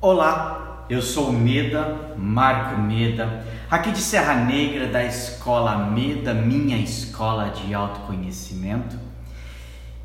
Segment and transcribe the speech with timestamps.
[0.00, 7.48] Olá, eu sou Meda, Marco Meda, aqui de Serra Negra da Escola Meda, minha escola
[7.48, 8.96] de autoconhecimento.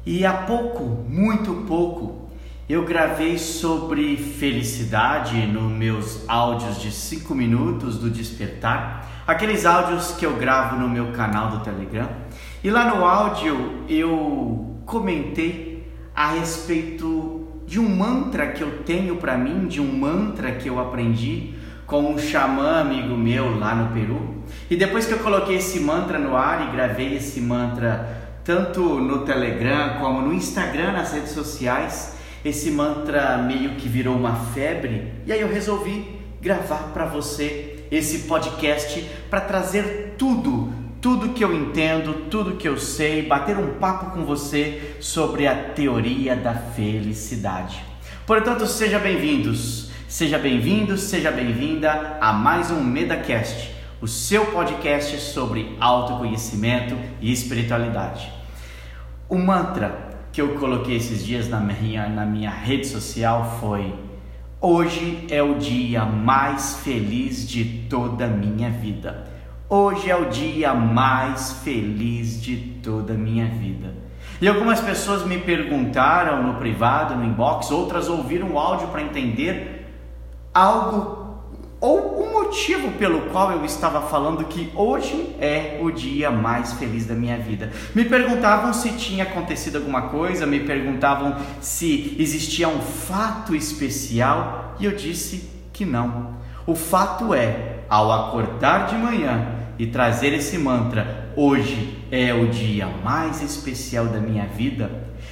[0.03, 2.27] E há pouco, muito pouco,
[2.67, 10.25] eu gravei sobre felicidade nos meus áudios de 5 minutos do despertar, aqueles áudios que
[10.25, 12.10] eu gravo no meu canal do Telegram.
[12.63, 19.38] E lá no áudio eu comentei a respeito de um mantra que eu tenho para
[19.38, 21.54] mim, de um mantra que eu aprendi
[21.85, 24.44] com um xamã amigo meu lá no Peru.
[24.70, 29.20] E depois que eu coloquei esse mantra no ar e gravei esse mantra tanto no
[29.20, 35.13] Telegram como no Instagram, nas redes sociais, esse mantra meio que virou uma febre.
[35.26, 40.73] E aí eu resolvi gravar para você esse podcast para trazer tudo
[41.03, 45.53] tudo que eu entendo, tudo que eu sei, bater um papo com você sobre a
[45.53, 47.84] teoria da felicidade.
[48.26, 55.76] Portanto, seja bem-vindos, seja bem-vindo, seja bem-vinda a mais um MedaCast, o seu podcast sobre
[55.77, 58.32] autoconhecimento e espiritualidade.
[59.27, 63.93] O mantra que eu coloquei esses dias na minha, na minha rede social foi:
[64.61, 69.32] Hoje é o dia mais feliz de toda a minha vida.
[69.75, 73.95] Hoje é o dia mais feliz de toda a minha vida.
[74.39, 79.91] E algumas pessoas me perguntaram no privado, no inbox, outras ouviram o áudio para entender
[80.53, 81.39] algo
[81.81, 87.07] ou o motivo pelo qual eu estava falando que hoje é o dia mais feliz
[87.07, 87.71] da minha vida.
[87.95, 94.85] Me perguntavam se tinha acontecido alguma coisa, me perguntavam se existia um fato especial e
[94.85, 96.35] eu disse que não.
[96.67, 102.88] O fato é, ao acordar de manhã, e trazer esse mantra, hoje é o dia
[103.03, 104.89] mais especial da minha vida,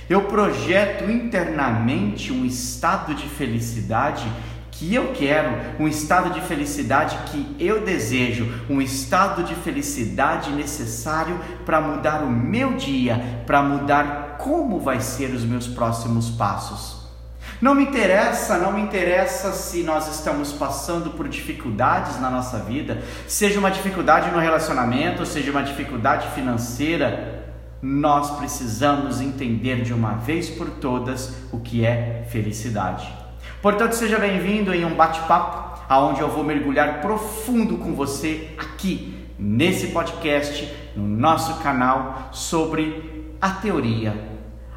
[0.10, 4.26] eu projeto internamente um estado de felicidade
[4.72, 11.40] que eu quero, um estado de felicidade que eu desejo, um estado de felicidade necessário
[11.66, 17.01] para mudar o meu dia, para mudar como vai ser os meus próximos passos.
[17.62, 23.04] Não me interessa, não me interessa se nós estamos passando por dificuldades na nossa vida,
[23.28, 30.50] seja uma dificuldade no relacionamento, seja uma dificuldade financeira, nós precisamos entender de uma vez
[30.50, 33.08] por todas o que é felicidade.
[33.62, 39.88] Portanto, seja bem-vindo em um bate-papo aonde eu vou mergulhar profundo com você aqui nesse
[39.88, 44.31] podcast, no nosso canal sobre a teoria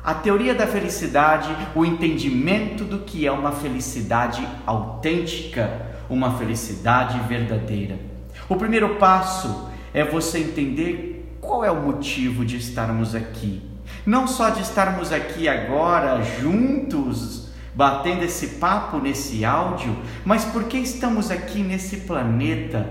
[0.05, 7.99] a teoria da felicidade, o entendimento do que é uma felicidade autêntica, uma felicidade verdadeira.
[8.47, 13.63] O primeiro passo é você entender qual é o motivo de estarmos aqui.
[14.05, 21.31] Não só de estarmos aqui agora juntos, batendo esse papo nesse áudio, mas porque estamos
[21.31, 22.87] aqui nesse planeta,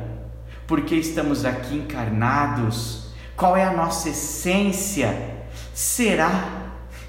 [0.66, 5.32] porque estamos aqui encarnados, qual é a nossa essência?
[5.74, 6.53] Será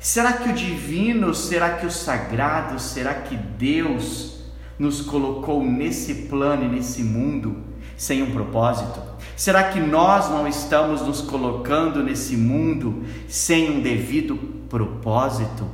[0.04, 4.34] Será que o divino, será que o sagrado, será que Deus
[4.78, 7.64] nos colocou nesse plano e nesse mundo
[7.96, 9.00] sem um propósito?
[9.34, 14.36] Será que nós não estamos nos colocando nesse mundo sem um devido
[14.68, 15.66] propósito?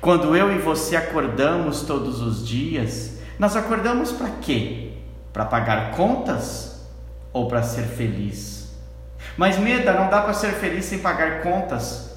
[0.00, 4.92] Quando eu e você acordamos todos os dias, nós acordamos para quê?
[5.32, 6.88] Para pagar contas
[7.32, 8.72] ou para ser feliz?
[9.36, 12.13] Mas Meda, não dá para ser feliz sem pagar contas.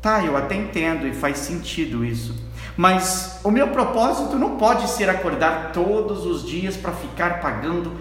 [0.00, 2.34] Tá, eu até entendo e faz sentido isso.
[2.76, 7.92] Mas o meu propósito não pode ser acordar todos os dias para ficar pagando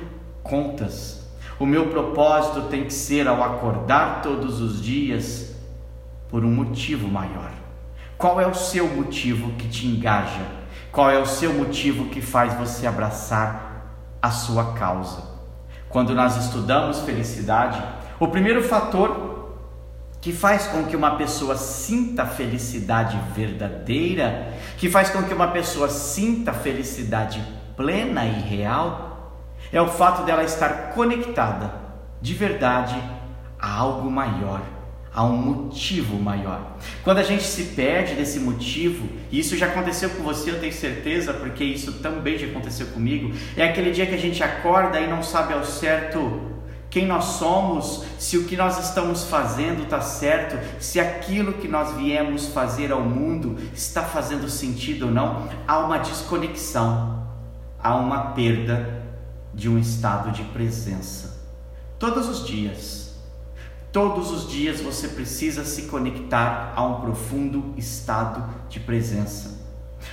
[0.43, 1.27] contas.
[1.59, 5.55] O meu propósito tem que ser ao acordar todos os dias
[6.29, 7.51] por um motivo maior.
[8.15, 10.45] Qual é o seu motivo que te engaja?
[10.91, 15.23] Qual é o seu motivo que faz você abraçar a sua causa?
[15.89, 17.81] Quando nós estudamos felicidade,
[18.19, 19.26] o primeiro fator
[20.27, 25.87] que faz com que uma pessoa sinta felicidade verdadeira, que faz com que uma pessoa
[25.87, 27.41] sinta felicidade
[27.77, 29.39] plena e real,
[29.71, 31.71] é o fato dela estar conectada
[32.21, 33.01] de verdade
[33.57, 34.61] a algo maior,
[35.13, 36.75] a um motivo maior.
[37.05, 40.73] Quando a gente se perde desse motivo, e isso já aconteceu com você, eu tenho
[40.73, 45.07] certeza, porque isso também já aconteceu comigo, é aquele dia que a gente acorda e
[45.07, 46.56] não sabe ao certo
[46.97, 51.95] quem nós somos, se o que nós estamos fazendo está certo, se aquilo que nós
[51.95, 57.23] viemos fazer ao mundo está fazendo sentido ou não, há uma desconexão,
[57.77, 59.03] há uma perda
[59.53, 61.39] de um estado de presença.
[61.99, 63.15] Todos os dias,
[63.91, 69.55] todos os dias você precisa se conectar a um profundo estado de presença.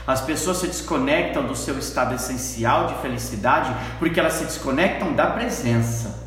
[0.06, 5.28] As pessoas se desconectam do seu estado essencial de felicidade porque elas se desconectam da
[5.28, 6.24] presença.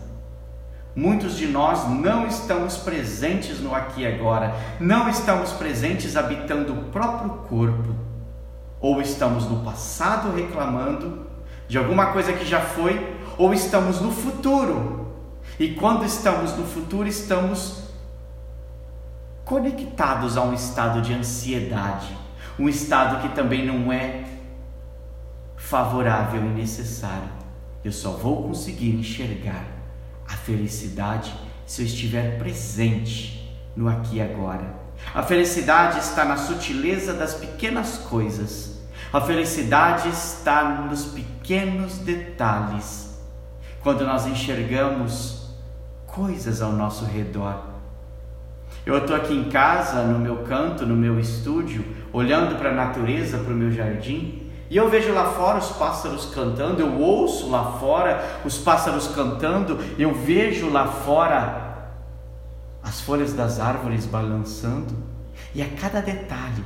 [0.98, 6.86] Muitos de nós não estamos presentes no aqui e agora, não estamos presentes habitando o
[6.86, 7.96] próprio corpo,
[8.82, 11.28] ou estamos no passado reclamando
[11.68, 15.14] de alguma coisa que já foi, ou estamos no futuro.
[15.60, 17.84] E quando estamos no futuro, estamos
[19.46, 22.18] conectados a um estado de ansiedade,
[22.58, 24.24] um estado que também não é
[25.56, 27.30] favorável e necessário.
[27.84, 29.77] Eu só vou conseguir enxergar
[30.28, 31.34] a felicidade
[31.66, 34.76] se eu estiver presente no aqui e agora.
[35.14, 38.82] A felicidade está na sutileza das pequenas coisas.
[39.14, 43.18] A felicidade está nos pequenos detalhes.
[43.82, 45.38] Quando nós enxergamos
[46.06, 47.64] coisas ao nosso redor.
[48.86, 53.38] Eu estou aqui em casa, no meu canto, no meu estúdio, olhando para a natureza,
[53.38, 57.78] para o meu jardim, e eu vejo lá fora os pássaros cantando, eu ouço lá
[57.80, 61.68] fora os pássaros cantando, eu vejo lá fora
[62.84, 64.94] as folhas das árvores balançando,
[65.54, 66.64] e a cada detalhe,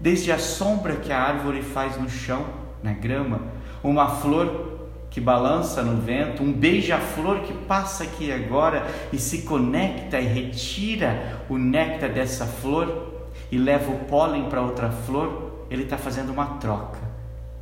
[0.00, 2.44] desde a sombra que a árvore faz no chão,
[2.82, 3.40] na grama,
[3.82, 4.78] uma flor
[5.10, 11.42] que balança no vento, um beija-flor que passa aqui agora e se conecta e retira
[11.48, 13.14] o néctar dessa flor
[13.50, 17.07] e leva o pólen para outra flor, ele está fazendo uma troca.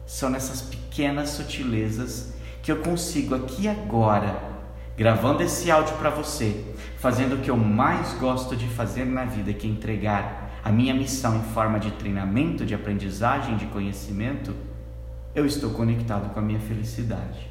[0.06, 2.32] São nessas pequenas sutilezas
[2.62, 4.40] que eu consigo aqui agora,
[4.96, 6.64] gravando esse áudio para você,
[6.96, 10.94] fazendo o que eu mais gosto de fazer na vida, que é entregar a minha
[10.94, 14.54] missão em forma de treinamento, de aprendizagem, de conhecimento,
[15.34, 17.48] eu estou conectado com a minha felicidade.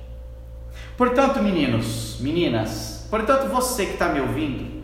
[0.97, 4.74] Portanto, meninos, meninas, portanto, você que está me ouvindo,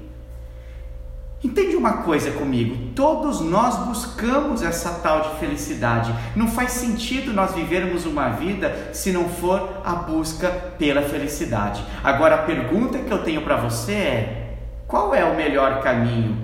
[1.44, 2.94] Entende uma coisa comigo?
[2.94, 6.14] Todos nós buscamos essa tal de felicidade.
[6.36, 11.84] Não faz sentido nós vivermos uma vida se não for a busca pela felicidade.
[12.04, 14.58] Agora a pergunta que eu tenho para você é:
[14.88, 16.38] qual é o melhor caminho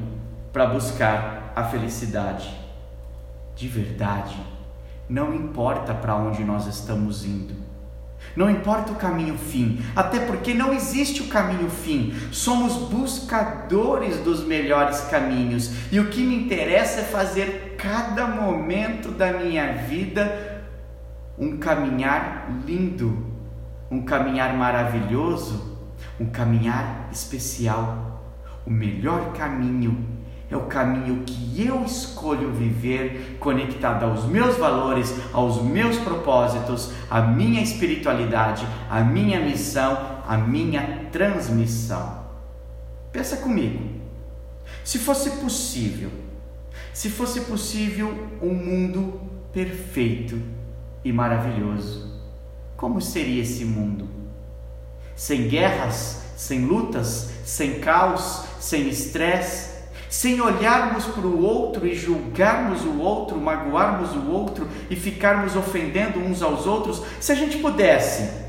[0.52, 2.50] para buscar a felicidade?
[3.56, 4.36] De verdade,
[5.08, 7.67] não importa para onde nós estamos indo.
[8.36, 12.14] Não importa o caminho fim, até porque não existe o caminho fim.
[12.32, 19.34] Somos buscadores dos melhores caminhos e o que me interessa é fazer cada momento da
[19.34, 20.64] minha vida
[21.38, 23.26] um caminhar lindo,
[23.90, 25.78] um caminhar maravilhoso,
[26.20, 28.24] um caminhar especial.
[28.66, 30.17] O melhor caminho
[30.50, 37.22] é o caminho que eu escolho viver conectado aos meus valores, aos meus propósitos, à
[37.22, 42.26] minha espiritualidade, à minha missão, à minha transmissão.
[43.12, 43.98] Pensa comigo.
[44.84, 46.12] Se fosse possível,
[46.94, 49.20] se fosse possível um mundo
[49.52, 50.42] perfeito
[51.04, 52.22] e maravilhoso,
[52.78, 54.08] como seria esse mundo?
[55.14, 59.77] Sem guerras, sem lutas, sem caos, sem estresse,
[60.10, 66.20] sem olharmos para o outro e julgarmos o outro, magoarmos o outro e ficarmos ofendendo
[66.20, 68.46] uns aos outros, se a gente pudesse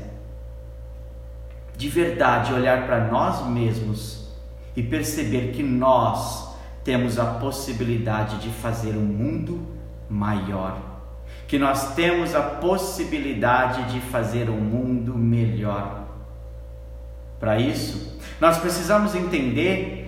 [1.75, 4.27] de verdade olhar para nós mesmos
[4.75, 6.49] e perceber que nós
[6.83, 9.65] temos a possibilidade de fazer um mundo
[10.09, 10.77] maior,
[11.47, 16.03] que nós temos a possibilidade de fazer um mundo melhor.
[17.39, 19.98] Para isso, nós precisamos entender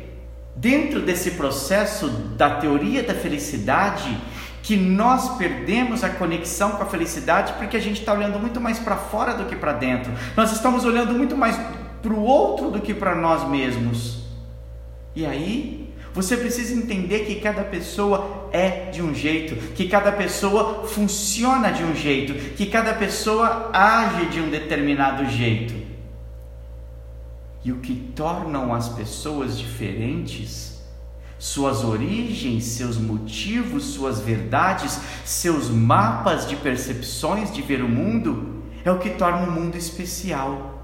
[0.56, 4.18] dentro desse processo da teoria da felicidade,
[4.64, 8.80] que nós perdemos a conexão com a felicidade porque a gente está olhando muito mais
[8.80, 10.12] para fora do que para dentro.
[10.38, 11.60] Nós estamos olhando muito mais
[12.02, 14.22] para o outro do que para nós mesmos.
[15.16, 20.86] E aí, você precisa entender que cada pessoa é de um jeito, que cada pessoa
[20.88, 25.81] funciona de um jeito, que cada pessoa age de um determinado jeito.
[27.64, 30.82] E o que tornam as pessoas diferentes,
[31.38, 38.92] suas origens, seus motivos, suas verdades, seus mapas de percepções de ver o mundo, é
[38.92, 40.80] o que torna o mundo especial.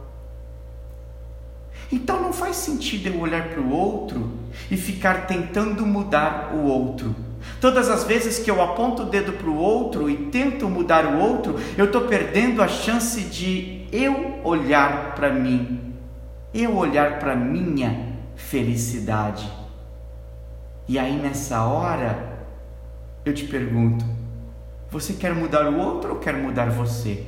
[1.91, 4.31] Então não faz sentido eu olhar para o outro
[4.69, 7.15] e ficar tentando mudar o outro.
[7.62, 11.19] Todas as vezes que eu aponto o dedo para o outro e tento mudar o
[11.19, 15.87] outro, eu estou perdendo a chance de eu olhar para mim
[16.62, 19.50] eu olhar para minha felicidade.
[20.88, 22.46] E aí nessa hora
[23.24, 24.04] eu te pergunto:
[24.90, 27.24] você quer mudar o outro ou quer mudar você?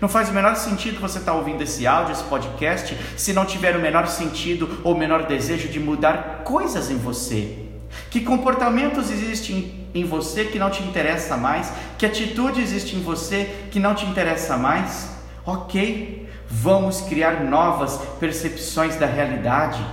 [0.00, 3.44] Não faz o menor sentido você estar tá ouvindo esse áudio, esse podcast, se não
[3.44, 7.66] tiver o menor sentido ou o menor desejo de mudar coisas em você.
[8.10, 11.72] Que comportamentos existem em você que não te interessa mais?
[11.98, 15.10] Que atitude existe em você que não te interessa mais?
[15.44, 19.84] Ok, vamos criar novas percepções da realidade,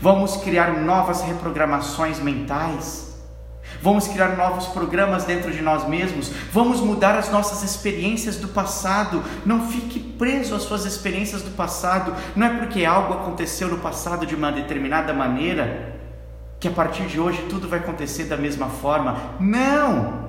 [0.00, 3.06] vamos criar novas reprogramações mentais.
[3.82, 6.32] Vamos criar novos programas dentro de nós mesmos.
[6.52, 9.22] Vamos mudar as nossas experiências do passado.
[9.44, 12.14] Não fique preso às suas experiências do passado.
[12.34, 15.96] Não é porque algo aconteceu no passado de uma determinada maneira
[16.58, 19.16] que a partir de hoje tudo vai acontecer da mesma forma.
[19.38, 20.28] Não!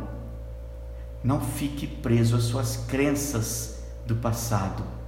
[1.24, 4.99] Não fique preso às suas crenças do passado.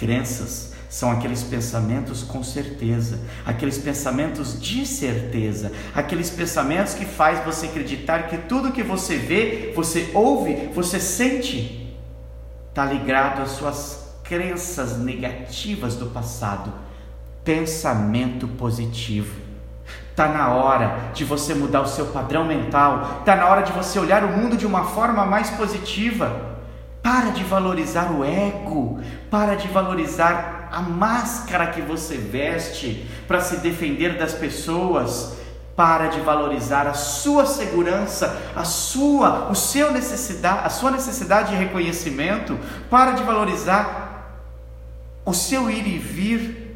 [0.00, 7.66] Crenças são aqueles pensamentos com certeza, aqueles pensamentos de certeza, aqueles pensamentos que faz você
[7.66, 11.94] acreditar que tudo que você vê, você ouve, você sente,
[12.70, 16.72] está ligado às suas crenças negativas do passado.
[17.44, 19.38] Pensamento positivo.
[20.08, 23.98] Está na hora de você mudar o seu padrão mental, está na hora de você
[23.98, 26.49] olhar o mundo de uma forma mais positiva.
[27.02, 33.56] Para de valorizar o ego, para de valorizar a máscara que você veste para se
[33.56, 35.38] defender das pessoas.
[35.74, 41.56] Para de valorizar a sua segurança, a sua, o seu necessidade, a sua necessidade de
[41.56, 42.58] reconhecimento.
[42.90, 44.42] Para de valorizar
[45.24, 46.70] o seu ir e vir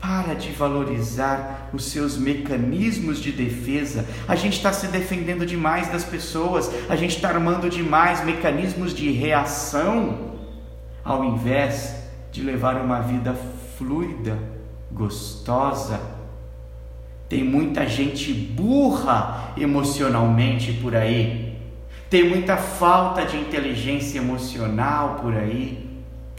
[0.00, 4.06] para de valorizar os seus mecanismos de defesa.
[4.26, 9.10] A gente está se defendendo demais das pessoas, a gente está armando demais mecanismos de
[9.10, 10.36] reação,
[11.04, 11.94] ao invés
[12.32, 13.34] de levar uma vida
[13.76, 14.38] fluida,
[14.90, 16.00] gostosa.
[17.28, 21.56] Tem muita gente burra emocionalmente por aí,
[22.08, 25.89] tem muita falta de inteligência emocional por aí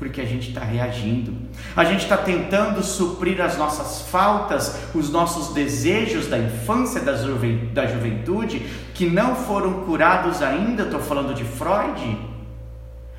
[0.01, 1.31] porque a gente está reagindo.
[1.75, 7.85] A gente está tentando suprir as nossas faltas, os nossos desejos da infância, da, da
[7.85, 8.65] juventude,
[8.95, 10.85] que não foram curados ainda.
[10.85, 12.17] Estou falando de Freud.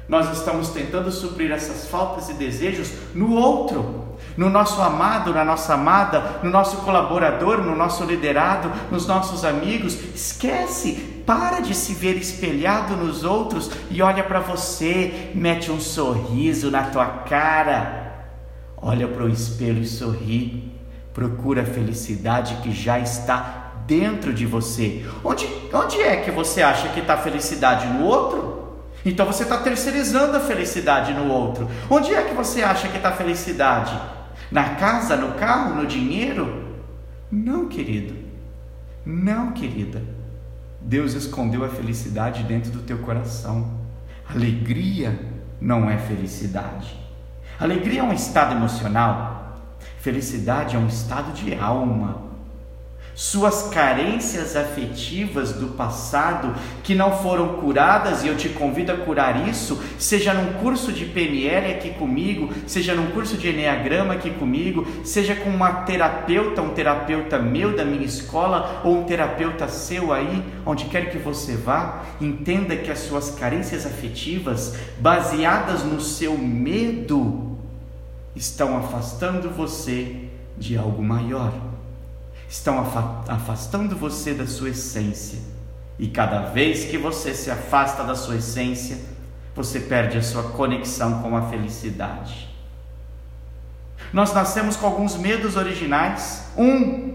[0.09, 5.75] Nós estamos tentando suprir essas faltas e desejos no outro, no nosso amado, na nossa
[5.75, 9.97] amada, no nosso colaborador, no nosso liderado, nos nossos amigos.
[10.13, 16.71] Esquece, para de se ver espelhado nos outros e olha para você, mete um sorriso
[16.71, 18.27] na tua cara.
[18.77, 20.73] Olha para o espelho e sorri.
[21.15, 25.05] Procura a felicidade que já está dentro de você.
[25.23, 27.87] Onde, onde é que você acha que está a felicidade?
[27.87, 28.53] No outro?
[29.05, 31.69] Então você está terceirizando a felicidade no outro.
[31.91, 33.99] Onde é que você acha que está a felicidade?
[34.51, 36.63] Na casa, no carro, no dinheiro?
[37.31, 38.15] Não, querido.
[39.05, 40.03] Não, querida.
[40.85, 43.81] Deus escondeu a felicidade dentro do teu coração.
[44.29, 45.19] Alegria
[45.61, 46.99] não é felicidade.
[47.59, 49.61] Alegria é um estado emocional.
[49.99, 52.32] Felicidade é um estado de alma
[53.15, 59.49] suas carências afetivas do passado que não foram curadas, e eu te convido a curar
[59.49, 64.87] isso, seja num curso de PNL aqui comigo, seja num curso de Enneagrama aqui comigo,
[65.05, 70.43] seja com uma terapeuta, um terapeuta meu da minha escola ou um terapeuta seu aí,
[70.65, 77.59] onde quer que você vá, entenda que as suas carências afetivas, baseadas no seu medo,
[78.35, 81.72] estão afastando você de algo maior
[82.53, 82.85] estão
[83.29, 85.39] afastando você da sua essência.
[85.99, 88.99] E cada vez que você se afasta da sua essência,
[89.57, 92.51] você perde a sua conexão com a felicidade.
[94.13, 96.49] Nós nascemos com alguns medos originais.
[96.55, 97.15] Um,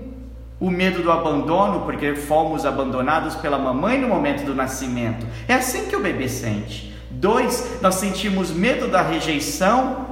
[0.60, 5.24] o medo do abandono, porque fomos abandonados pela mamãe no momento do nascimento.
[5.48, 6.98] É assim que o bebê sente.
[7.12, 10.07] Dois, nós sentimos medo da rejeição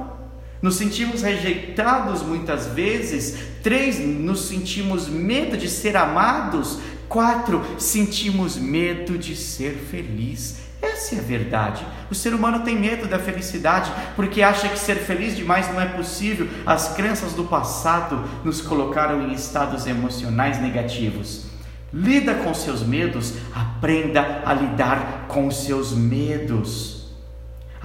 [0.62, 3.36] nos sentimos rejeitados muitas vezes.
[3.62, 6.78] Três, nos sentimos medo de ser amados.
[7.08, 10.66] Quatro, sentimos medo de ser feliz.
[10.82, 11.86] Essa é a verdade.
[12.10, 15.86] O ser humano tem medo da felicidade porque acha que ser feliz demais não é
[15.86, 16.48] possível.
[16.64, 21.46] As crenças do passado nos colocaram em estados emocionais negativos.
[21.92, 26.95] Lida com seus medos, aprenda a lidar com seus medos.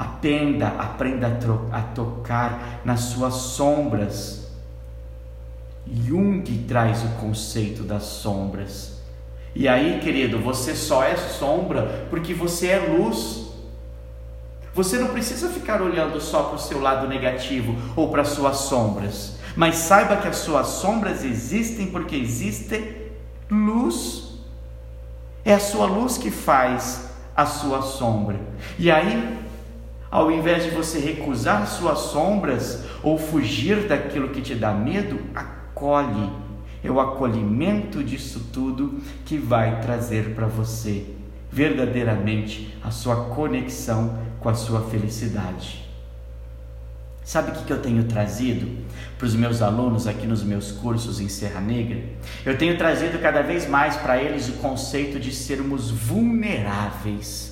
[0.02, 4.48] Aprenda, aprenda a, a tocar nas suas sombras.
[5.86, 9.00] Jung traz o conceito das sombras.
[9.54, 13.52] E aí, querido, você só é sombra porque você é luz.
[14.74, 18.58] Você não precisa ficar olhando só para o seu lado negativo ou para as suas
[18.58, 19.36] sombras.
[19.56, 23.12] Mas saiba que as suas sombras existem porque existe
[23.52, 24.32] luz.
[25.46, 28.40] É a sua luz que faz a sua sombra.
[28.80, 29.41] E aí,
[30.12, 36.30] ao invés de você recusar suas sombras ou fugir daquilo que te dá medo, acolhe,
[36.84, 41.06] é o acolhimento disso tudo que vai trazer para você
[41.50, 45.90] verdadeiramente a sua conexão com a sua felicidade.
[47.24, 48.68] Sabe o que eu tenho trazido
[49.18, 52.02] para os meus alunos aqui nos meus cursos em Serra Negra?
[52.46, 57.51] Eu tenho trazido cada vez mais para eles o conceito de sermos vulneráveis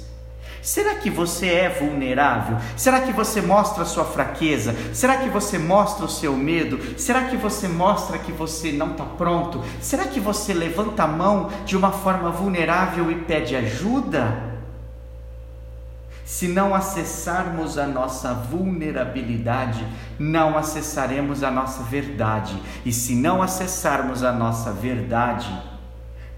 [0.62, 2.58] Será que você é vulnerável?
[2.76, 4.76] Será que você mostra a sua fraqueza?
[4.94, 7.00] Será que você mostra o seu medo?
[7.00, 9.64] Será que você mostra que você não está pronto?
[9.82, 14.50] Será que você levanta a mão de uma forma vulnerável e pede ajuda?
[16.30, 19.84] Se não acessarmos a nossa vulnerabilidade,
[20.20, 22.56] não acessaremos a nossa verdade.
[22.86, 25.52] E se não acessarmos a nossa verdade,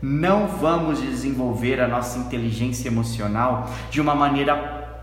[0.02, 5.02] não vamos desenvolver a nossa inteligência emocional de uma maneira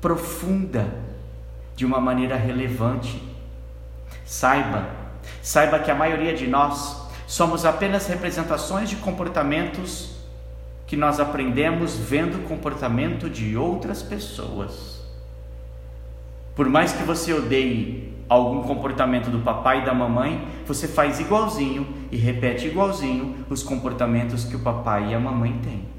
[0.00, 0.86] profunda,
[1.74, 3.22] de uma maneira relevante.
[4.26, 4.86] Saiba,
[5.42, 10.16] saiba que a maioria de nós somos apenas representações de comportamentos
[10.86, 15.02] que nós aprendemos vendo o comportamento de outras pessoas.
[16.54, 21.86] Por mais que você odeie algum comportamento do papai e da mamãe, você faz igualzinho
[22.12, 25.98] e repete igualzinho os comportamentos que o papai e a mamãe têm.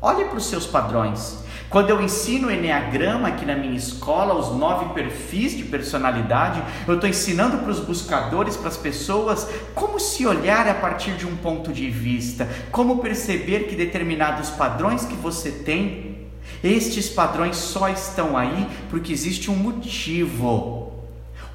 [0.00, 1.42] Olhe para os seus padrões.
[1.68, 6.94] Quando eu ensino o Enneagrama aqui na minha escola, os nove perfis de personalidade, eu
[6.94, 11.36] estou ensinando para os buscadores, para as pessoas, como se olhar a partir de um
[11.36, 16.28] ponto de vista, como perceber que determinados padrões que você tem,
[16.62, 20.87] estes padrões só estão aí porque existe um motivo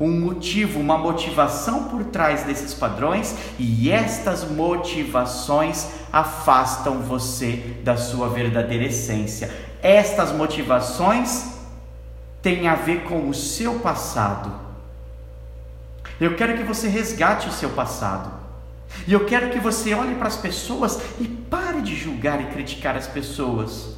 [0.04, 8.30] um motivo, uma motivação por trás desses padrões e estas motivações afastam você da sua
[8.30, 9.52] verdadeira essência.
[9.82, 11.54] Estas motivações
[12.42, 14.52] têm a ver com o seu passado.
[16.20, 18.32] Eu quero que você resgate o seu passado.
[19.08, 22.96] E eu quero que você olhe para as pessoas e pare de julgar e criticar
[22.96, 23.96] as pessoas.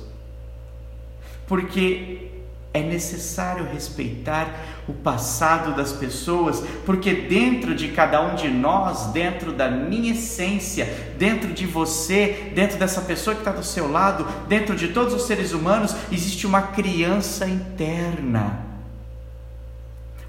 [1.48, 2.35] Porque
[2.76, 4.54] é necessário respeitar
[4.86, 10.86] o passado das pessoas, porque dentro de cada um de nós, dentro da minha essência,
[11.18, 15.26] dentro de você, dentro dessa pessoa que está do seu lado, dentro de todos os
[15.26, 18.60] seres humanos, existe uma criança interna.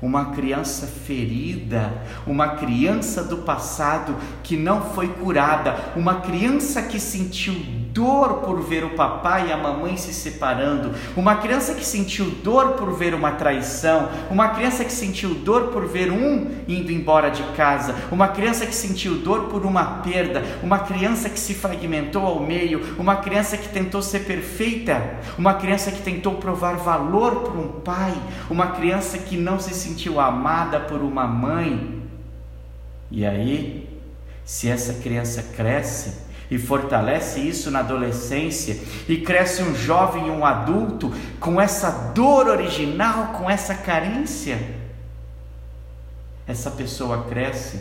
[0.00, 1.92] Uma criança ferida,
[2.26, 7.54] uma criança do passado que não foi curada, uma criança que sentiu
[7.96, 12.74] dor por ver o papai e a mamãe se separando, uma criança que sentiu dor
[12.74, 17.42] por ver uma traição, uma criança que sentiu dor por ver um indo embora de
[17.54, 22.38] casa, uma criança que sentiu dor por uma perda, uma criança que se fragmentou ao
[22.38, 27.80] meio, uma criança que tentou ser perfeita, uma criança que tentou provar valor para um
[27.80, 28.12] pai,
[28.50, 32.02] uma criança que não se sentiu amada por uma mãe.
[33.10, 33.88] E aí,
[34.44, 38.78] se essa criança cresce e fortalece isso na adolescência
[39.08, 44.58] e cresce um jovem e um adulto com essa dor original, com essa carência,
[46.46, 47.80] essa pessoa cresce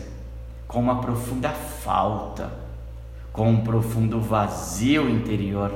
[0.66, 2.52] com uma profunda falta,
[3.32, 5.72] com um profundo vazio interior.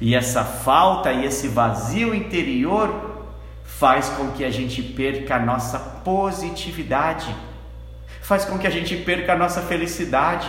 [0.00, 3.24] E essa falta e esse vazio interior
[3.64, 7.34] faz com que a gente perca a nossa positividade,
[8.20, 10.48] faz com que a gente perca a nossa felicidade.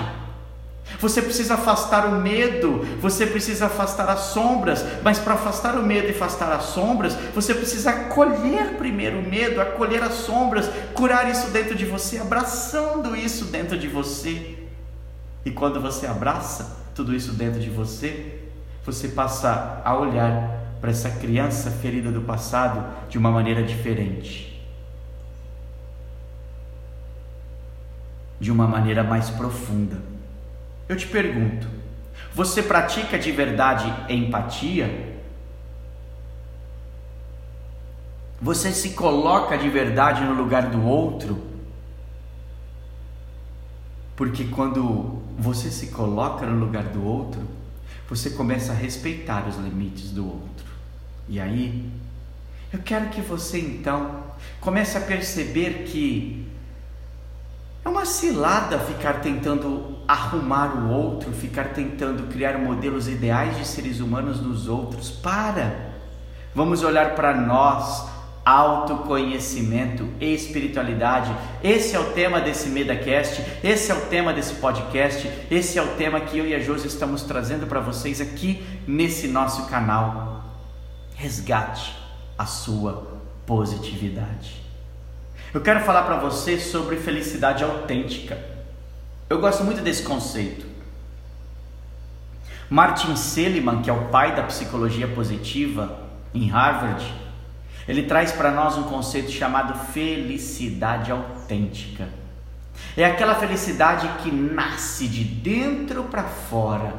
[1.00, 6.08] Você precisa afastar o medo, você precisa afastar as sombras, mas para afastar o medo
[6.08, 11.52] e afastar as sombras, você precisa acolher primeiro o medo, acolher as sombras, curar isso
[11.52, 14.58] dentro de você, abraçando isso dentro de você.
[15.46, 18.40] E quando você abraça tudo isso dentro de você,
[18.86, 24.62] você passa a olhar para essa criança ferida do passado de uma maneira diferente.
[28.40, 30.19] De uma maneira mais profunda.
[30.90, 31.68] Eu te pergunto:
[32.34, 35.18] você pratica de verdade empatia?
[38.42, 41.48] Você se coloca de verdade no lugar do outro?
[44.16, 47.42] Porque quando você se coloca no lugar do outro,
[48.10, 50.66] você começa a respeitar os limites do outro.
[51.28, 51.88] E aí,
[52.74, 54.24] eu quero que você então
[54.60, 56.49] comece a perceber que
[57.84, 64.00] é uma cilada ficar tentando arrumar o outro, ficar tentando criar modelos ideais de seres
[64.00, 65.10] humanos nos outros.
[65.10, 65.90] Para!
[66.54, 68.10] Vamos olhar para nós,
[68.44, 71.34] autoconhecimento e espiritualidade.
[71.64, 75.96] Esse é o tema desse MedaCast, esse é o tema desse podcast, esse é o
[75.96, 80.44] tema que eu e a Josi estamos trazendo para vocês aqui nesse nosso canal.
[81.16, 81.96] Resgate
[82.38, 84.69] a sua positividade.
[85.52, 88.38] Eu quero falar para você sobre felicidade autêntica.
[89.28, 90.66] Eu gosto muito desse conceito.
[92.70, 96.02] Martin Seligman, que é o pai da psicologia positiva
[96.36, 97.04] em Harvard,
[97.88, 102.08] ele traz para nós um conceito chamado felicidade autêntica.
[102.96, 106.94] É aquela felicidade que nasce de dentro para fora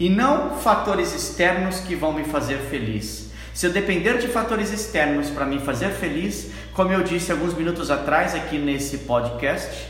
[0.00, 3.30] e não fatores externos que vão me fazer feliz.
[3.54, 7.90] Se eu depender de fatores externos para me fazer feliz, como eu disse alguns minutos
[7.90, 9.88] atrás aqui nesse podcast,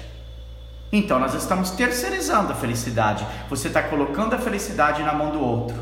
[0.93, 3.27] então nós estamos terceirizando a felicidade.
[3.51, 5.77] Você está colocando a felicidade na mão do outro.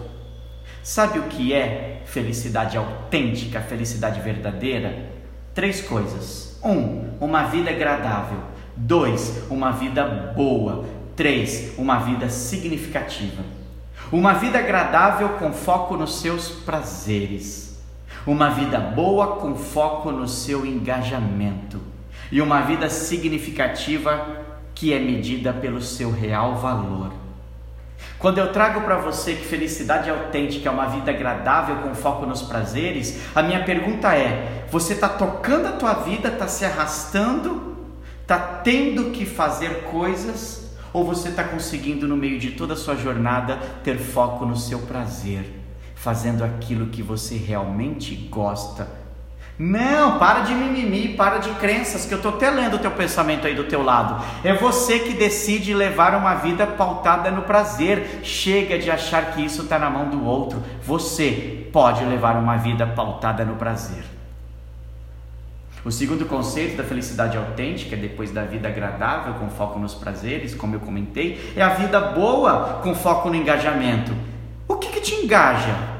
[0.82, 5.10] Sabe o que é felicidade autêntica, felicidade verdadeira?
[5.52, 6.58] Três coisas.
[6.64, 8.38] Um, uma vida agradável.
[8.74, 10.86] Dois, uma vida boa.
[11.14, 13.42] Três, uma vida significativa.
[14.10, 17.73] Uma vida agradável com foco nos seus prazeres.
[18.26, 21.80] Uma vida boa com foco no seu engajamento.
[22.32, 27.12] E uma vida significativa que é medida pelo seu real valor.
[28.18, 32.42] Quando eu trago para você que felicidade autêntica é uma vida agradável com foco nos
[32.42, 37.76] prazeres, a minha pergunta é: você está tocando a tua vida, está se arrastando,
[38.22, 42.96] está tendo que fazer coisas, ou você está conseguindo no meio de toda a sua
[42.96, 45.44] jornada ter foco no seu prazer,
[46.04, 48.86] fazendo aquilo que você realmente gosta?
[49.58, 53.46] Não, para de mimimi, para de crenças, que eu estou até lendo o teu pensamento
[53.46, 54.22] aí do teu lado.
[54.44, 58.20] É você que decide levar uma vida pautada no prazer.
[58.22, 60.62] Chega de achar que isso está na mão do outro.
[60.82, 64.04] Você pode levar uma vida pautada no prazer.
[65.84, 70.74] O segundo conceito da felicidade autêntica, depois da vida agradável com foco nos prazeres, como
[70.74, 74.12] eu comentei, é a vida boa com foco no engajamento.
[74.66, 75.93] O que, que te engaja?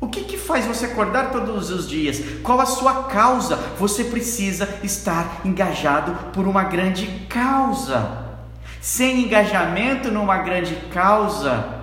[0.00, 2.22] O que, que faz você acordar todos os dias?
[2.42, 3.56] Qual a sua causa?
[3.78, 8.24] Você precisa estar engajado por uma grande causa.
[8.80, 11.80] Sem engajamento numa grande causa,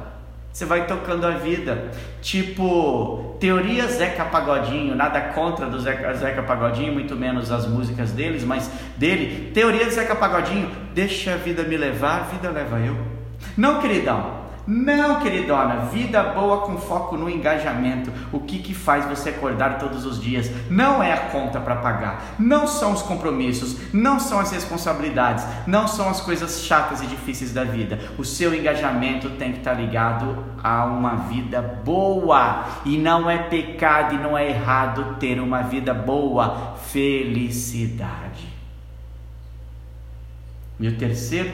[0.51, 1.91] você vai tocando a vida.
[2.19, 8.43] Tipo, teoria Zeca Pagodinho, nada contra do Zeca, Zeca Pagodinho, muito menos as músicas deles,
[8.43, 9.51] mas dele.
[9.53, 12.97] Teoria Zeca Pagodinho, deixa a vida me levar, a vida leva eu.
[13.56, 14.37] Não, queridão.
[14.67, 18.12] Não, queridona, vida boa com foco no engajamento.
[18.34, 20.51] O que, que faz você acordar todos os dias?
[20.69, 25.88] Não é a conta para pagar, não são os compromissos, não são as responsabilidades, não
[25.88, 27.97] são as coisas chatas e difíceis da vida.
[28.17, 32.65] O seu engajamento tem que estar tá ligado a uma vida boa.
[32.84, 36.75] E não é pecado e não é errado ter uma vida boa.
[36.88, 38.47] Felicidade.
[40.77, 41.51] E o terceiro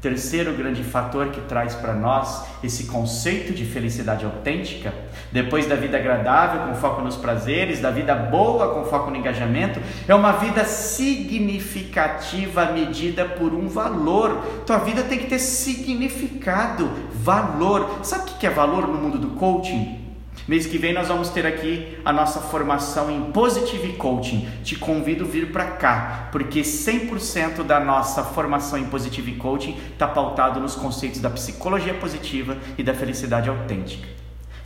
[0.00, 4.94] Terceiro grande fator que traz para nós esse conceito de felicidade autêntica,
[5.32, 9.80] depois da vida agradável com foco nos prazeres, da vida boa com foco no engajamento,
[10.06, 14.36] é uma vida significativa medida por um valor.
[14.64, 17.98] Tua vida tem que ter significado, valor.
[18.04, 19.97] Sabe o que é valor no mundo do coaching?
[20.46, 24.48] Mês que vem nós vamos ter aqui a nossa formação em Positive Coaching.
[24.62, 30.06] Te convido a vir para cá, porque 100% da nossa formação em Positive Coaching está
[30.06, 34.08] pautado nos conceitos da psicologia positiva e da felicidade autêntica.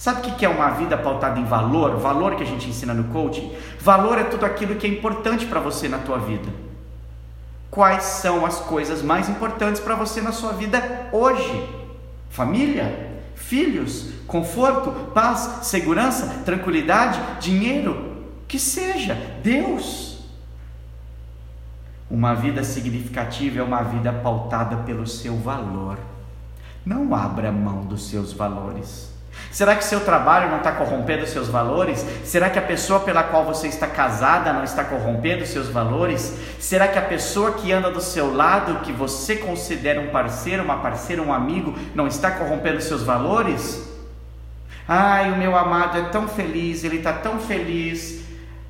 [0.03, 1.97] Sabe o que é uma vida pautada em valor?
[1.99, 3.53] Valor que a gente ensina no coaching?
[3.79, 6.49] Valor é tudo aquilo que é importante para você na tua vida.
[7.71, 11.69] Quais são as coisas mais importantes para você na sua vida hoje?
[12.29, 13.12] Família?
[13.53, 18.17] Filhos, conforto, paz, segurança, tranquilidade, dinheiro,
[18.49, 20.21] que seja, Deus.
[22.11, 25.99] Uma vida significativa é uma vida pautada pelo seu valor.
[26.83, 29.13] Não abra mão dos seus valores.
[29.53, 32.05] Será que seu trabalho não está corrompendo seus valores?
[32.25, 36.35] Será que a pessoa pela qual você está casada não está corrompendo seus valores?
[36.59, 40.79] Será que a pessoa que anda do seu lado, que você considera um parceiro, uma
[40.79, 43.87] parceira, um amigo, não está corrompendo seus valores?
[44.89, 48.23] Ai, o meu amado é tão feliz, ele está tão feliz,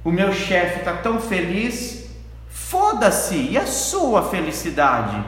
[0.03, 2.11] o meu chefe está tão feliz.
[2.51, 5.25] Foda-se, e a sua felicidade?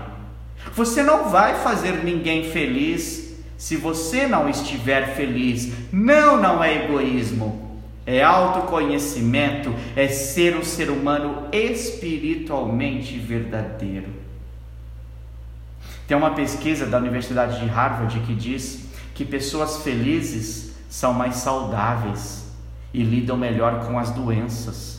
[0.72, 3.23] Você não vai fazer ninguém feliz
[3.56, 10.90] se você não estiver feliz, não, não é egoísmo, é autoconhecimento, é ser um ser
[10.90, 14.08] humano espiritualmente verdadeiro.
[16.06, 22.44] Tem uma pesquisa da Universidade de Harvard que diz que pessoas felizes são mais saudáveis
[22.92, 24.93] e lidam melhor com as doenças.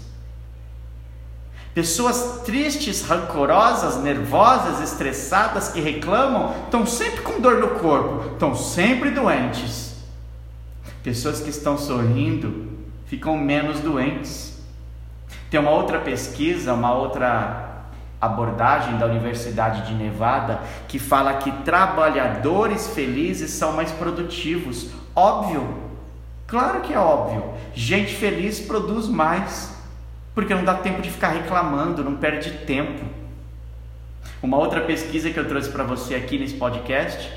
[1.76, 9.12] Pessoas tristes, rancorosas, nervosas, estressadas, que reclamam, estão sempre com dor no corpo, estão sempre
[9.12, 9.94] doentes.
[11.04, 12.70] Pessoas que estão sorrindo
[13.08, 14.58] ficam menos doentes.
[15.52, 17.84] Tem uma outra pesquisa, uma outra
[18.22, 24.92] abordagem da Universidade de Nevada que fala que trabalhadores felizes são mais produtivos.
[25.14, 25.76] Óbvio,
[26.48, 27.44] claro que é óbvio.
[27.74, 29.75] Gente feliz produz mais,
[30.36, 33.06] porque não dá tempo de ficar reclamando, não perde tempo.
[34.44, 37.32] Uma outra pesquisa que eu trouxe para você aqui nesse podcast: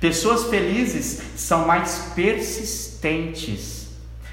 [0.00, 3.90] pessoas felizes são mais persistentes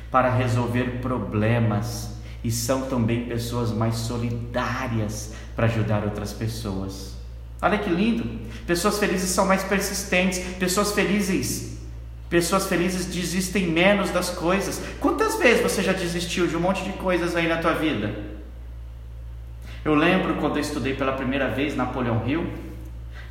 [0.10, 7.14] para resolver problemas e são também pessoas mais solidárias para ajudar outras pessoas.
[7.62, 8.40] Olha que lindo!
[8.66, 11.75] Pessoas felizes são mais persistentes, pessoas felizes,
[12.30, 14.82] pessoas felizes desistem menos das coisas.
[15.00, 18.16] Quantas vezes você já desistiu de um monte de coisas aí na tua vida?
[19.84, 22.48] Eu lembro quando eu estudei pela primeira vez Napoleão Hill,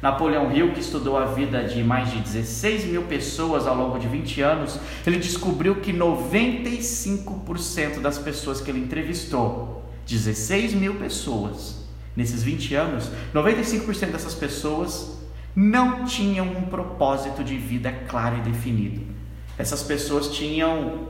[0.01, 4.07] Napoleão Hill, que estudou a vida de mais de 16 mil pessoas ao longo de
[4.07, 11.83] 20 anos, ele descobriu que 95% das pessoas que ele entrevistou, 16 mil pessoas,
[12.15, 15.24] nesses 20 anos, 95% dessas pessoas
[15.55, 19.03] não tinham um propósito de vida claro e definido.
[19.57, 21.09] Essas pessoas tinham.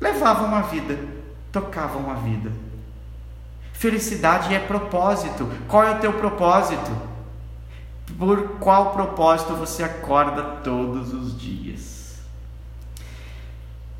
[0.00, 0.98] levavam a vida,
[1.50, 2.52] tocavam a vida.
[3.72, 5.50] Felicidade é propósito.
[5.66, 6.90] Qual é o teu propósito?
[8.18, 12.20] Por qual propósito você acorda todos os dias?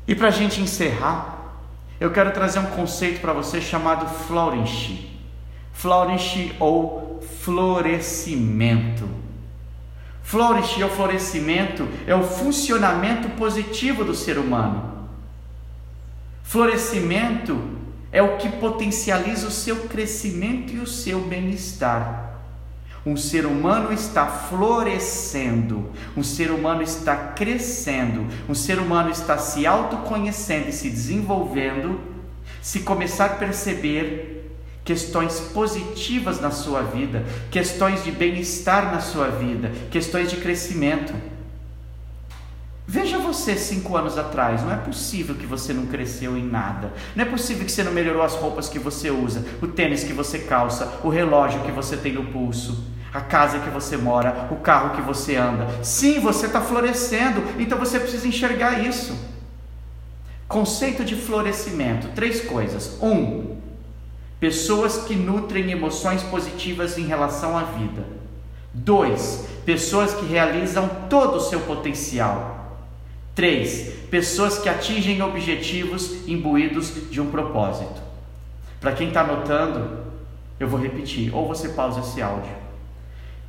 [0.07, 1.35] E para a gente encerrar,
[1.99, 5.11] eu quero trazer um conceito para você chamado flourish.
[5.73, 9.24] Flourish ou florescimento.
[10.25, 15.07] Flourish ou florescimento é o funcionamento positivo do ser humano.
[16.43, 17.61] Florescimento
[18.11, 22.39] é o que potencializa o seu crescimento e o seu bem-estar.
[23.05, 29.67] Um ser humano está florescendo, um ser humano está crescendo, um ser humano está se
[29.67, 32.01] autoconhecendo e se desenvolvendo,
[32.63, 34.34] se começar a perceber
[34.85, 41.13] questões positivas na sua vida, questões de bem-estar na sua vida, questões de crescimento.
[42.87, 47.25] Veja você cinco anos atrás, não é possível que você não cresceu em nada, não
[47.25, 50.39] é possível que você não melhorou as roupas que você usa, o tênis que você
[50.39, 54.93] calça, o relógio que você tem no pulso a casa que você mora, o carro
[54.93, 55.81] que você anda.
[55.81, 59.17] Sim, você está florescendo, então você precisa enxergar isso.
[60.49, 63.01] Conceito de florescimento: três coisas.
[63.01, 63.54] Um,
[64.45, 68.05] pessoas que nutrem emoções positivas em relação à vida.
[68.71, 72.77] Dois, pessoas que realizam todo o seu potencial.
[73.33, 77.99] Três, pessoas que atingem objetivos imbuídos de um propósito.
[78.79, 79.97] Para quem está anotando,
[80.59, 82.53] eu vou repetir, ou você pausa esse áudio.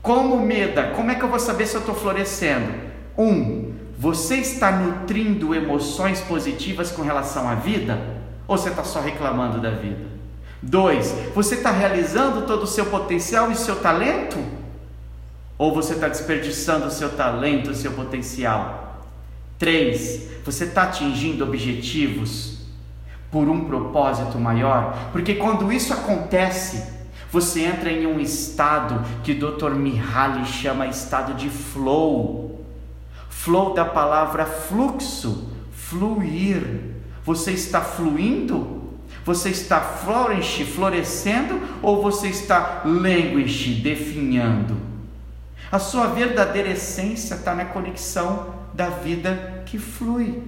[0.00, 2.72] Como Meda, como é que eu vou saber se eu estou florescendo?
[3.18, 8.00] Um, você está nutrindo emoções positivas com relação à vida?
[8.48, 10.15] Ou você está só reclamando da vida?
[10.68, 14.36] Dois, você está realizando todo o seu potencial e seu talento?
[15.56, 19.06] Ou você está desperdiçando o seu talento, o seu potencial?
[19.60, 22.58] Três, você está atingindo objetivos
[23.30, 25.10] por um propósito maior?
[25.12, 26.84] Porque quando isso acontece,
[27.30, 29.70] você entra em um estado que o Dr.
[29.70, 32.60] Mihaly chama estado de flow.
[33.30, 36.96] Flow da palavra fluxo, fluir.
[37.24, 38.75] Você está fluindo?
[39.26, 44.76] Você está flourish, florescendo ou você está languish, definhando?
[45.70, 50.44] A sua verdadeira essência está na conexão da vida que flui.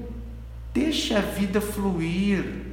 [0.73, 2.67] Deixa a vida fluir.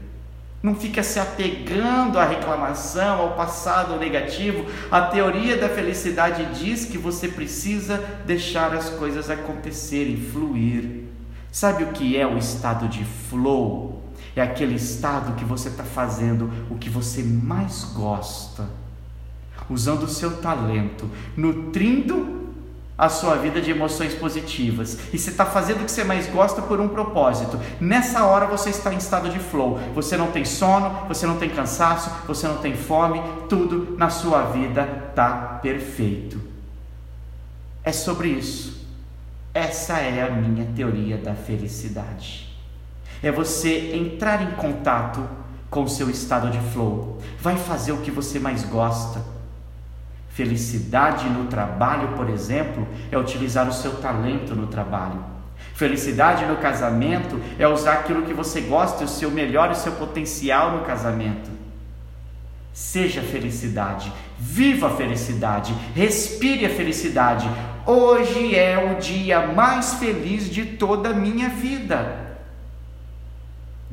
[0.62, 4.64] Não fica se apegando à reclamação, ao passado negativo.
[4.92, 11.06] A teoria da felicidade diz que você precisa deixar as coisas acontecerem, fluir.
[11.52, 13.95] Sabe o que é o estado de flow?
[14.36, 18.68] É aquele estado que você está fazendo o que você mais gosta,
[19.70, 22.36] usando o seu talento, nutrindo
[22.98, 26.62] a sua vida de emoções positivas e você está fazendo o que você mais gosta
[26.62, 27.60] por um propósito.
[27.80, 29.80] Nessa hora você está em estado de flow.
[29.94, 34.44] Você não tem sono, você não tem cansaço, você não tem fome, tudo na sua
[34.44, 36.40] vida está perfeito.
[37.84, 38.86] É sobre isso.
[39.54, 42.45] Essa é a minha teoria da felicidade.
[43.26, 45.22] É você entrar em contato
[45.70, 47.20] com o seu estado de flow.
[47.42, 49.36] Vai fazer o que você mais gosta
[50.36, 55.24] Felicidade no trabalho, por exemplo, é utilizar o seu talento no trabalho.
[55.74, 59.94] Felicidade no casamento é usar aquilo que você gosta, o seu melhor e o seu
[59.94, 61.50] potencial no casamento.
[62.74, 67.50] Seja felicidade, viva a felicidade, respire a felicidade.
[67.86, 72.35] Hoje é o dia mais feliz de toda a minha vida.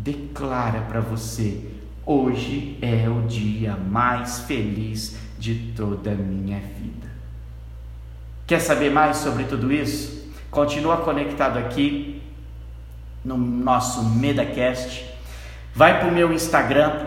[0.03, 1.65] Declara para você:
[2.05, 7.09] hoje é o dia mais feliz de toda a minha vida.
[8.45, 10.29] Quer saber mais sobre tudo isso?
[10.51, 12.21] Continua conectado aqui
[13.25, 15.09] no nosso MedaCast.
[15.73, 17.05] Vai para o meu Instagram,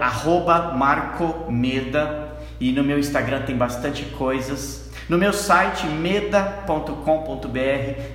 [0.77, 2.29] marcomeda,
[2.61, 4.84] e no meu Instagram tem bastante coisas.
[5.07, 6.89] No meu site meda.com.br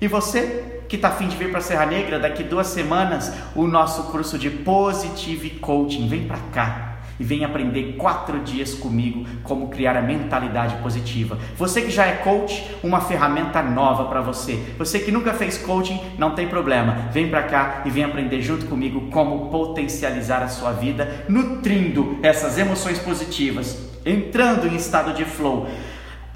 [0.00, 4.04] E você que está afim de vir para Serra Negra, daqui duas semanas, o nosso
[4.04, 6.08] curso de Positive Coaching.
[6.08, 6.91] Vem para cá
[7.22, 11.38] e vem aprender quatro dias comigo como criar a mentalidade positiva.
[11.56, 14.58] Você que já é coach, uma ferramenta nova para você.
[14.76, 17.10] Você que nunca fez coaching, não tem problema.
[17.12, 22.58] Vem para cá e vem aprender junto comigo como potencializar a sua vida, nutrindo essas
[22.58, 25.68] emoções positivas, entrando em estado de flow,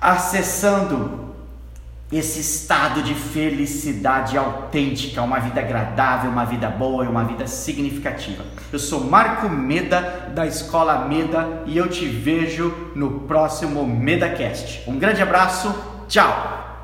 [0.00, 1.25] acessando
[2.10, 8.44] esse estado de felicidade autêntica, uma vida agradável, uma vida boa e uma vida significativa.
[8.72, 14.88] Eu sou Marco Meda da Escola Meda e eu te vejo no próximo MedaCast.
[14.88, 15.74] Um grande abraço,
[16.06, 16.75] tchau!